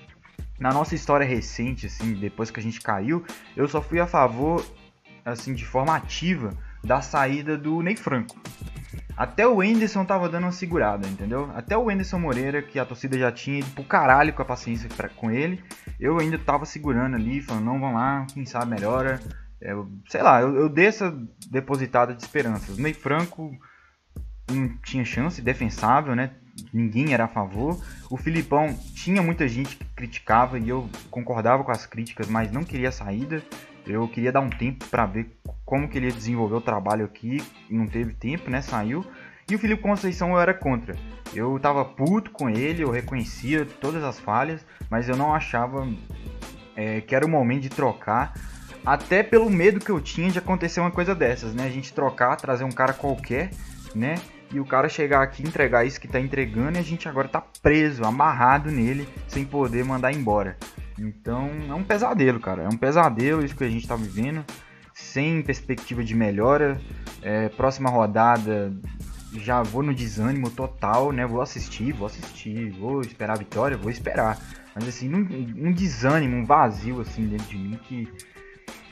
na 0.60 0.72
nossa 0.72 0.96
história 0.96 1.26
recente, 1.26 1.86
assim, 1.86 2.14
depois 2.14 2.50
que 2.50 2.60
a 2.60 2.64
gente 2.64 2.82
caiu, 2.82 3.24
eu 3.56 3.68
só 3.68 3.82
fui 3.82 4.00
a 4.00 4.08
favor, 4.08 4.66
assim, 5.24 5.54
de 5.54 5.66
forma 5.66 5.96
ativa 5.96 6.52
da 6.84 7.02
saída 7.02 7.58
do 7.58 7.82
Ney 7.82 7.96
Franco. 7.96 8.40
Até 9.16 9.48
o 9.48 9.64
Enderson 9.64 10.06
tava 10.06 10.30
dando 10.30 10.44
uma 10.44 10.52
segurada, 10.52 11.08
entendeu? 11.08 11.50
Até 11.56 11.76
o 11.76 11.90
Enderson 11.90 12.20
Moreira, 12.20 12.62
que 12.62 12.78
a 12.78 12.86
torcida 12.86 13.18
já 13.18 13.32
tinha 13.32 13.60
ido 13.60 13.70
pro 13.72 13.84
caralho 13.84 14.32
com 14.32 14.44
a 14.44 14.46
paciência 14.46 14.88
pra, 14.96 15.10
com 15.10 15.32
ele, 15.32 15.64
eu 16.00 16.20
ainda 16.20 16.38
tava 16.38 16.66
segurando 16.66 17.16
ali, 17.16 17.42
falando, 17.42 17.66
não, 17.66 17.80
vamos 17.80 17.96
lá, 17.96 18.28
quem 18.32 18.46
sabe 18.46 18.70
melhora. 18.70 19.20
É, 19.60 19.74
sei 20.08 20.22
lá, 20.22 20.42
eu, 20.42 20.56
eu 20.56 20.70
dei 20.70 20.86
essa 20.86 21.12
depositada 21.50 22.14
de 22.14 22.22
esperanças. 22.22 22.78
O 22.78 22.82
Ney 22.82 22.94
Franco 22.94 23.58
tinha 24.84 25.04
chance, 25.06 25.42
defensável, 25.42 26.16
né? 26.16 26.32
Ninguém 26.74 27.14
era 27.14 27.26
a 27.26 27.28
favor. 27.28 27.80
O 28.10 28.18
Filipão 28.18 28.76
tinha 28.96 29.22
muita 29.22 29.48
gente 29.48 29.76
que 29.76 29.86
criticava 29.96 30.58
e 30.58 30.70
eu 30.70 30.90
concordava 31.12 31.64
com 31.64 31.72
as 31.72 31.86
críticas, 31.86 32.28
mas 32.28 32.52
não 32.52 32.64
queria 32.64 32.92
saída. 32.92 33.44
Eu 33.86 34.08
queria 34.08 34.32
dar 34.32 34.42
um 34.42 34.50
tempo 34.50 34.86
para 34.88 35.06
ver 35.06 35.38
como 35.66 35.88
que 35.88 35.98
ele 35.98 36.08
ia 36.08 36.12
desenvolver 36.12 36.56
o 36.56 36.62
trabalho 36.62 37.06
aqui. 37.06 37.42
Não 37.70 37.88
teve 37.88 38.14
tempo, 38.14 38.50
né? 38.50 38.62
Saiu. 38.62 39.06
E 39.50 39.56
o 39.56 39.60
Felipe 39.60 39.82
Conceição 39.82 40.32
eu 40.32 40.40
era 40.40 40.54
contra. 40.54 40.96
Eu 41.34 41.58
tava 41.60 41.86
puto 41.86 42.32
com 42.32 42.50
ele, 42.50 42.84
eu 42.84 42.92
reconhecia 42.92 43.66
todas 43.66 44.04
as 44.04 44.20
falhas, 44.20 44.66
mas 44.90 45.08
eu 45.08 45.16
não 45.16 45.34
achava 45.34 45.88
é, 46.76 47.00
que 47.00 47.16
era 47.16 47.26
o 47.26 47.30
momento 47.30 47.62
de 47.62 47.70
trocar. 47.70 48.34
Até 48.86 49.24
pelo 49.24 49.50
medo 49.50 49.80
que 49.80 49.90
eu 49.90 50.02
tinha 50.02 50.30
de 50.30 50.40
acontecer 50.40 50.80
uma 50.80 50.92
coisa 50.92 51.16
dessas, 51.16 51.54
né? 51.54 51.66
A 51.66 51.70
gente 51.70 51.94
trocar, 51.94 52.36
trazer 52.36 52.66
um 52.66 52.72
cara 52.72 52.94
qualquer, 52.94 53.52
né? 53.96 54.16
E 54.52 54.60
o 54.60 54.66
cara 54.66 54.88
chegar 54.88 55.22
aqui 55.22 55.44
entregar 55.44 55.86
isso 55.86 56.00
que 56.00 56.08
tá 56.08 56.20
entregando 56.20 56.78
e 56.78 56.80
a 56.80 56.84
gente 56.84 57.08
agora 57.08 57.28
tá 57.28 57.42
preso, 57.62 58.04
amarrado 58.04 58.72
nele, 58.72 59.08
sem 59.28 59.44
poder 59.46 59.84
mandar 59.84 60.12
embora. 60.12 60.58
Então 60.98 61.50
é 61.70 61.74
um 61.74 61.84
pesadelo, 61.84 62.40
cara. 62.40 62.64
É 62.64 62.68
um 62.68 62.78
pesadelo 62.78 63.44
isso 63.44 63.56
que 63.56 63.64
a 63.64 63.70
gente 63.70 63.88
tá 63.88 63.96
vivendo, 63.96 64.44
sem 64.94 65.42
perspectiva 65.42 66.04
de 66.04 66.16
melhora. 66.16 66.80
É, 67.22 67.50
próxima 67.50 67.90
rodada 67.90 68.74
já 69.34 69.62
vou 69.62 69.84
no 69.84 69.94
desânimo 69.94 70.50
total, 70.50 71.12
né? 71.12 71.26
Vou 71.26 71.42
assistir, 71.42 71.92
vou 71.92 72.08
assistir, 72.08 72.72
vou 72.72 73.02
esperar 73.02 73.34
a 73.34 73.40
vitória, 73.40 73.78
vou 73.78 73.92
esperar. 73.92 74.40
Mas 74.74 74.88
assim, 74.88 75.14
um, 75.14 75.68
um 75.68 75.72
desânimo, 75.72 76.38
um 76.38 76.46
vazio 76.46 77.02
assim 77.02 77.28
dentro 77.28 77.48
de 77.48 77.58
mim 77.58 77.80
que 77.84 78.08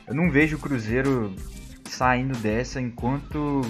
eu 0.08 0.14
não 0.14 0.30
vejo 0.30 0.58
o 0.58 0.60
Cruzeiro 0.60 1.36
saindo 1.86 2.38
dessa 2.38 2.80
enquanto 2.80 3.62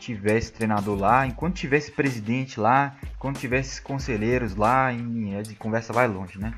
tivesse 0.00 0.52
treinador 0.52 0.98
lá, 0.98 1.26
enquanto 1.26 1.56
tivesse 1.56 1.92
presidente 1.92 2.58
lá, 2.58 2.96
enquanto 3.14 3.38
tivesse 3.38 3.80
conselheiros 3.82 4.56
lá, 4.56 4.92
e 4.92 5.34
a 5.36 5.42
conversa 5.58 5.92
vai 5.92 6.08
longe, 6.08 6.38
né? 6.38 6.52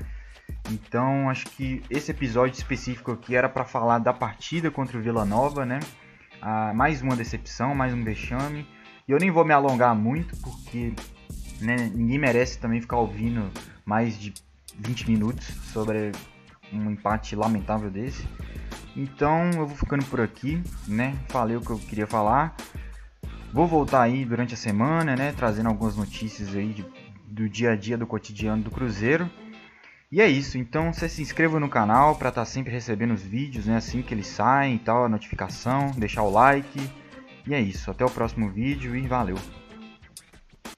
Então, 0.71 1.29
acho 1.29 1.45
que 1.47 1.83
esse 1.89 2.11
episódio 2.11 2.57
específico 2.57 3.11
aqui 3.11 3.35
era 3.35 3.49
para 3.49 3.65
falar 3.65 3.99
da 3.99 4.13
partida 4.13 4.71
contra 4.71 4.97
o 4.97 5.01
Vila 5.01 5.25
Nova, 5.25 5.65
né? 5.65 5.79
Ah, 6.41 6.73
mais 6.73 7.01
uma 7.01 7.15
decepção, 7.15 7.75
mais 7.75 7.93
um 7.93 8.03
vexame. 8.03 8.65
E 9.07 9.11
eu 9.11 9.19
nem 9.19 9.29
vou 9.29 9.43
me 9.43 9.53
alongar 9.53 9.93
muito, 9.93 10.35
porque 10.37 10.93
né, 11.59 11.91
ninguém 11.93 12.17
merece 12.17 12.57
também 12.59 12.79
ficar 12.79 12.97
ouvindo 12.97 13.51
mais 13.85 14.17
de 14.17 14.33
20 14.79 15.09
minutos 15.09 15.45
sobre 15.73 16.11
um 16.71 16.91
empate 16.91 17.35
lamentável 17.35 17.89
desse. 17.89 18.25
Então 18.95 19.49
eu 19.51 19.67
vou 19.67 19.75
ficando 19.75 20.05
por 20.05 20.21
aqui, 20.21 20.63
né? 20.87 21.17
Falei 21.27 21.57
o 21.57 21.61
que 21.61 21.71
eu 21.71 21.79
queria 21.79 22.07
falar. 22.07 22.55
Vou 23.53 23.67
voltar 23.67 24.01
aí 24.01 24.25
durante 24.25 24.55
a 24.55 24.57
semana, 24.57 25.15
né, 25.15 25.31
trazendo 25.31 25.69
algumas 25.69 25.95
notícias 25.95 26.55
aí 26.55 26.73
de, 26.73 26.83
do 27.27 27.47
dia 27.47 27.73
a 27.73 27.75
dia 27.75 27.95
do 27.95 28.07
cotidiano 28.07 28.63
do 28.63 28.71
Cruzeiro. 28.71 29.29
E 30.11 30.19
é 30.19 30.27
isso, 30.27 30.57
então 30.57 30.91
você 30.91 31.07
se 31.07 31.21
inscreva 31.21 31.59
no 31.59 31.69
canal 31.69 32.15
para 32.15 32.29
estar 32.29 32.41
tá 32.41 32.45
sempre 32.45 32.73
recebendo 32.73 33.13
os 33.13 33.21
vídeos, 33.21 33.67
né, 33.67 33.77
assim 33.77 34.01
que 34.01 34.11
eles 34.11 34.25
saem 34.25 34.77
e 34.77 34.79
tal, 34.79 35.05
a 35.05 35.09
notificação, 35.09 35.91
deixar 35.91 36.23
o 36.23 36.31
like. 36.31 36.79
E 37.45 37.53
é 37.53 37.61
isso, 37.61 37.91
até 37.91 38.03
o 38.03 38.09
próximo 38.09 38.49
vídeo 38.49 38.95
e 38.95 39.07
valeu! 39.07 39.37